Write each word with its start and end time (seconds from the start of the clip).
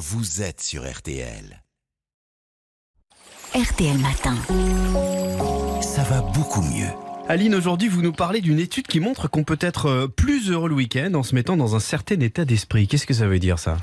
vous 0.00 0.40
êtes 0.40 0.62
sur 0.62 0.90
RTL. 0.90 1.62
RTL 3.54 3.98
Matin. 3.98 4.34
Ça 5.82 6.02
va 6.04 6.22
beaucoup 6.22 6.62
mieux. 6.62 6.88
Aline, 7.28 7.54
aujourd'hui, 7.54 7.88
vous 7.88 8.00
nous 8.00 8.12
parlez 8.12 8.40
d'une 8.40 8.58
étude 8.58 8.86
qui 8.86 8.98
montre 8.98 9.28
qu'on 9.28 9.44
peut 9.44 9.58
être 9.60 9.86
euh, 9.86 10.08
plus 10.08 10.50
heureux 10.50 10.70
le 10.70 10.74
week-end 10.74 11.12
en 11.12 11.22
se 11.22 11.34
mettant 11.34 11.58
dans 11.58 11.76
un 11.76 11.80
certain 11.80 12.18
état 12.20 12.46
d'esprit. 12.46 12.88
Qu'est-ce 12.88 13.06
que 13.06 13.12
ça 13.12 13.28
veut 13.28 13.38
dire, 13.38 13.58
ça? 13.58 13.76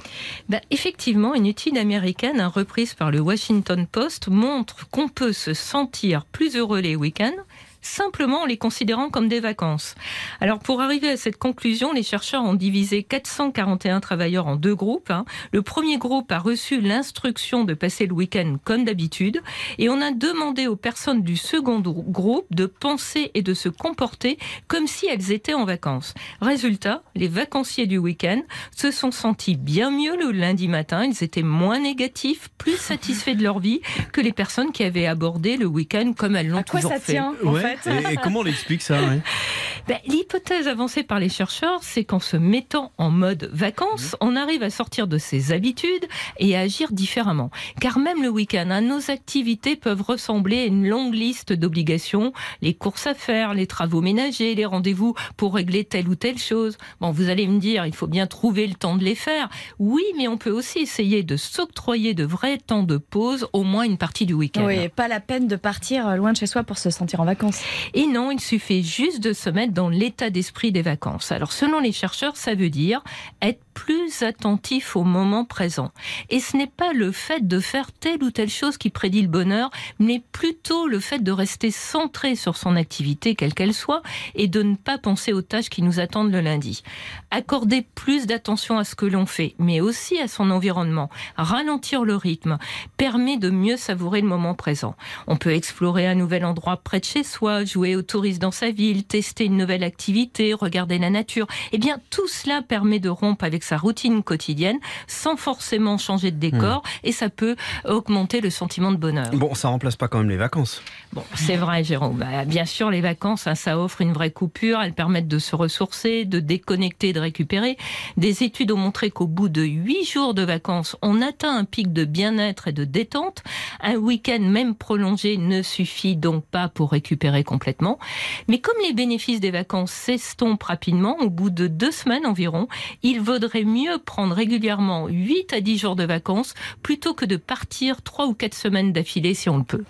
Bah, 0.49 0.59
Effectivement, 0.71 1.35
une 1.35 1.45
étude 1.45 1.77
américaine 1.77 2.41
hein, 2.41 2.47
reprise 2.47 2.95
par 2.95 3.11
le 3.11 3.19
Washington 3.19 3.85
Post 3.85 4.27
montre 4.27 4.89
qu'on 4.89 5.09
peut 5.09 5.33
se 5.33 5.53
sentir 5.53 6.25
plus 6.25 6.55
heureux 6.55 6.79
les 6.79 6.95
week-ends 6.95 7.37
simplement 7.81 8.41
en 8.41 8.45
les 8.45 8.57
considérant 8.57 9.09
comme 9.09 9.27
des 9.27 9.39
vacances. 9.39 9.95
Alors 10.41 10.59
pour 10.59 10.81
arriver 10.81 11.09
à 11.09 11.17
cette 11.17 11.37
conclusion, 11.37 11.93
les 11.93 12.03
chercheurs 12.03 12.43
ont 12.43 12.53
divisé 12.53 13.03
441 13.03 13.99
travailleurs 13.99 14.47
en 14.47 14.55
deux 14.55 14.75
groupes. 14.75 15.11
Hein. 15.11 15.25
Le 15.51 15.61
premier 15.61 15.97
groupe 15.97 16.31
a 16.31 16.39
reçu 16.39 16.81
l'instruction 16.81 17.63
de 17.63 17.73
passer 17.73 18.07
le 18.07 18.13
week-end 18.13 18.57
comme 18.63 18.83
d'habitude 18.83 19.41
et 19.77 19.89
on 19.89 20.01
a 20.01 20.11
demandé 20.11 20.67
aux 20.67 20.75
personnes 20.75 21.21
du 21.21 21.37
second 21.37 21.79
groupe 21.79 22.47
de 22.51 22.65
penser 22.65 23.31
et 23.33 23.41
de 23.41 23.53
se 23.53 23.69
comporter 23.69 24.37
comme 24.67 24.87
si 24.87 25.07
elles 25.07 25.31
étaient 25.31 25.53
en 25.53 25.65
vacances. 25.65 26.13
Résultat, 26.41 27.03
les 27.15 27.27
vacanciers 27.27 27.87
du 27.87 27.97
week-end 27.97 28.41
se 28.75 28.91
sont 28.91 29.11
sentis 29.11 29.55
bien 29.55 29.91
mieux 29.91 30.17
le 30.17 30.31
lundi 30.31 30.67
matin, 30.67 31.05
ils 31.05 31.23
étaient 31.23 31.41
moins 31.41 31.79
négatifs, 31.79 32.49
plus 32.57 32.77
satisfaits 32.77 33.35
de 33.35 33.43
leur 33.43 33.59
vie 33.59 33.81
que 34.11 34.21
les 34.21 34.33
personnes 34.33 34.71
qui 34.71 34.83
avaient 34.83 35.07
abordé 35.07 35.57
le 35.57 35.65
week-end 35.65 36.13
comme 36.17 36.35
elles 36.35 36.49
l'ont 36.49 36.63
toujours 36.63 36.91
ça 36.91 36.99
fait. 36.99 37.13
Tient, 37.13 37.33
en 37.45 37.53
fait 37.75 38.13
et, 38.13 38.17
comment 38.17 38.39
on 38.39 38.45
explique 38.45 38.81
ça 38.81 38.97
ben, 39.87 39.97
L'hypothèse 40.07 40.67
avancée 40.67 41.03
par 41.03 41.19
les 41.19 41.29
chercheurs, 41.29 41.79
c'est 41.81 42.03
qu'en 42.03 42.19
se 42.19 42.37
mettant 42.37 42.91
en 42.97 43.09
mode 43.09 43.49
vacances, 43.53 44.15
on 44.21 44.35
arrive 44.35 44.63
à 44.63 44.69
sortir 44.69 45.07
de 45.07 45.17
ses 45.17 45.51
habitudes 45.51 46.05
et 46.39 46.55
à 46.55 46.61
agir 46.61 46.91
différemment. 46.91 47.51
Car 47.81 47.99
même 47.99 48.21
le 48.21 48.29
week-end, 48.29 48.67
hein, 48.69 48.81
nos 48.81 49.11
activités 49.11 49.75
peuvent 49.75 50.01
ressembler 50.01 50.59
à 50.59 50.65
une 50.65 50.87
longue 50.87 51.13
liste 51.13 51.53
d'obligations, 51.53 52.33
les 52.61 52.73
courses 52.73 53.07
à 53.07 53.13
faire, 53.13 53.53
les 53.53 53.67
travaux 53.67 54.01
ménagers, 54.01 54.55
les 54.55 54.65
rendez-vous 54.65 55.15
pour 55.35 55.55
régler 55.55 55.83
telle 55.83 56.07
ou 56.07 56.15
telle 56.15 56.37
chose. 56.37 56.77
Bon, 57.01 57.11
vous 57.11 57.29
allez 57.29 57.47
me 57.47 57.59
dire, 57.59 57.85
il 57.85 57.95
faut 57.95 58.07
bien 58.07 58.27
trouver 58.27 58.67
le 58.67 58.75
temps 58.75 58.95
de 58.95 59.03
les 59.03 59.15
faire. 59.15 59.49
Oui, 59.79 60.03
mais 60.17 60.27
on 60.27 60.37
peut 60.37 60.51
aussi 60.51 60.79
essayer 60.79 61.23
de 61.23 61.37
s'octroyer 61.37 62.13
de 62.13 62.23
vrais 62.23 62.57
temps 62.57 62.83
de 62.83 62.97
pause, 62.97 63.47
au 63.53 63.63
moins 63.63 63.83
une 63.83 63.97
partie 63.97 64.25
du 64.25 64.33
week-end. 64.33 64.65
Oui, 64.65 64.87
pas 64.89 65.07
la 65.07 65.19
peine 65.19 65.47
de 65.47 65.55
partir 65.55 66.15
loin 66.17 66.31
de 66.31 66.37
chez 66.37 66.47
soi 66.47 66.63
pour 66.63 66.77
se 66.77 66.89
sentir 66.89 67.19
en 67.19 67.25
vacances. 67.25 67.56
Et 67.93 68.07
non, 68.07 68.31
il 68.31 68.39
suffit 68.39 68.83
juste 68.83 69.21
de 69.21 69.33
se 69.33 69.49
mettre 69.49 69.73
dans 69.73 69.89
l'état 69.89 70.29
d'esprit 70.29 70.71
des 70.71 70.81
vacances. 70.81 71.31
Alors 71.31 71.51
selon 71.51 71.79
les 71.79 71.91
chercheurs, 71.91 72.37
ça 72.37 72.55
veut 72.55 72.69
dire 72.69 73.03
être 73.41 73.61
plus 73.77 74.23
attentif 74.23 74.95
au 74.95 75.03
moment 75.03 75.45
présent. 75.45 75.91
Et 76.31 76.39
ce 76.39 76.57
n'est 76.57 76.65
pas 76.65 76.93
le 76.93 77.11
fait 77.11 77.47
de 77.47 77.59
faire 77.59 77.91
telle 77.91 78.23
ou 78.23 78.31
telle 78.31 78.49
chose 78.49 78.75
qui 78.75 78.89
prédit 78.89 79.21
le 79.21 79.27
bonheur, 79.27 79.69
mais 79.99 80.23
plutôt 80.31 80.87
le 80.87 80.99
fait 80.99 81.19
de 81.19 81.31
rester 81.31 81.69
centré 81.69 82.35
sur 82.35 82.57
son 82.57 82.75
activité, 82.75 83.35
quelle 83.35 83.53
qu'elle 83.53 83.75
soit, 83.75 84.01
et 84.33 84.47
de 84.47 84.63
ne 84.63 84.75
pas 84.75 84.97
penser 84.97 85.31
aux 85.31 85.43
tâches 85.43 85.69
qui 85.69 85.83
nous 85.83 85.99
attendent 85.99 86.31
le 86.31 86.41
lundi. 86.41 86.81
Accorder 87.29 87.85
plus 87.93 88.25
d'attention 88.25 88.79
à 88.79 88.83
ce 88.83 88.95
que 88.95 89.05
l'on 89.05 89.27
fait, 89.27 89.53
mais 89.59 89.79
aussi 89.79 90.19
à 90.19 90.27
son 90.27 90.49
environnement, 90.49 91.11
ralentir 91.35 92.03
le 92.03 92.15
rythme, 92.15 92.57
permet 92.97 93.37
de 93.37 93.51
mieux 93.51 93.77
savourer 93.77 94.21
le 94.21 94.27
moment 94.27 94.55
présent. 94.55 94.95
On 95.27 95.37
peut 95.37 95.53
explorer 95.53 96.07
un 96.07 96.15
nouvel 96.15 96.45
endroit 96.45 96.77
près 96.77 96.99
de 96.99 97.05
chez 97.05 97.23
soi, 97.23 97.63
jouer 97.63 97.95
au 97.95 98.01
tourisme 98.01 98.39
dans 98.39 98.51
sa 98.51 98.71
ville, 98.71 99.03
tester 99.03 99.45
une 99.45 99.57
nouvelle 99.57 99.83
activité, 99.83 100.55
regarder 100.55 100.97
la 100.97 101.11
nature. 101.11 101.45
Eh 101.73 101.77
bien, 101.77 102.01
tout 102.09 102.27
cela 102.27 102.63
permet 102.63 102.99
de 102.99 103.09
rompre 103.09 103.45
avec 103.45 103.66
sa 103.67 103.77
routine 103.77 104.23
quotidienne 104.23 104.79
sans 105.07 105.35
forcément 105.35 105.97
changer 105.97 106.31
de 106.31 106.37
décor 106.37 106.83
hmm. 106.83 107.07
et 107.07 107.11
ça 107.11 107.29
peut 107.29 107.55
augmenter 107.85 108.41
le 108.41 108.49
sentiment 108.49 108.91
de 108.91 108.97
bonheur. 108.97 109.29
Bon, 109.33 109.53
ça 109.55 109.67
remplace 109.67 109.95
pas 109.95 110.07
quand 110.07 110.19
même 110.19 110.29
les 110.29 110.37
vacances. 110.37 110.81
Bon, 111.13 111.23
c'est 111.35 111.57
vrai, 111.57 111.83
Jérôme. 111.83 112.17
Bah, 112.17 112.45
bien 112.45 112.65
sûr, 112.65 112.89
les 112.89 113.01
vacances, 113.01 113.47
hein, 113.47 113.55
ça 113.55 113.79
offre 113.79 114.01
une 114.01 114.13
vraie 114.13 114.31
coupure. 114.31 114.81
Elles 114.81 114.93
permettent 114.93 115.27
de 115.27 115.39
se 115.39 115.55
ressourcer, 115.55 116.25
de 116.25 116.39
déconnecter, 116.39 117.13
de 117.13 117.19
récupérer. 117.19 117.77
Des 118.15 118.43
études 118.43 118.71
ont 118.71 118.77
montré 118.77 119.11
qu'au 119.11 119.27
bout 119.27 119.49
de 119.49 119.63
huit 119.63 120.05
jours 120.05 120.33
de 120.33 120.43
vacances, 120.43 120.95
on 121.01 121.21
atteint 121.21 121.55
un 121.55 121.65
pic 121.65 121.91
de 121.91 122.05
bien-être 122.05 122.69
et 122.69 122.73
de 122.73 122.85
détente. 122.85 123.43
Un 123.81 123.95
week-end 123.95 124.39
même 124.39 124.75
prolongé 124.75 125.37
ne 125.37 125.61
suffit 125.61 126.15
donc 126.15 126.45
pas 126.45 126.69
pour 126.69 126.91
récupérer 126.91 127.43
complètement. 127.43 127.99
Mais 128.47 128.59
comme 128.59 128.77
les 128.85 128.93
bénéfices 128.93 129.39
des 129.39 129.51
vacances 129.51 129.91
s'estompent 129.91 130.63
rapidement, 130.63 131.17
au 131.19 131.29
bout 131.29 131.49
de 131.49 131.67
deux 131.67 131.91
semaines 131.91 132.25
environ, 132.25 132.67
il 133.03 133.21
vaudrait 133.21 133.56
mieux 133.63 133.97
prendre 133.99 134.35
régulièrement 134.35 135.07
8 135.07 135.53
à 135.53 135.61
10 135.61 135.77
jours 135.77 135.95
de 135.95 136.03
vacances 136.03 136.53
plutôt 136.83 137.13
que 137.13 137.25
de 137.25 137.35
partir 137.37 138.01
3 138.01 138.27
ou 138.27 138.33
4 138.33 138.53
semaines 138.53 138.93
d'affilée 138.93 139.33
si 139.33 139.49
on 139.49 139.57
le 139.57 139.63
peut. 139.63 139.83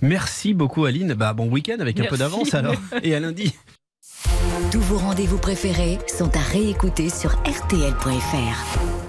Merci 0.00 0.54
beaucoup 0.54 0.84
Aline. 0.84 1.14
Bah, 1.14 1.32
bon 1.32 1.48
week-end 1.48 1.76
avec 1.80 2.00
un 2.00 2.04
peu 2.04 2.16
d'avance 2.16 2.54
alors. 2.54 2.76
Et 3.02 3.14
à 3.14 3.20
lundi. 3.20 3.54
Tous 4.70 4.80
vos 4.80 4.98
rendez-vous 4.98 5.38
préférés 5.38 5.98
sont 6.08 6.34
à 6.36 6.40
réécouter 6.40 7.08
sur 7.08 7.30
rtl.fr. 7.44 9.03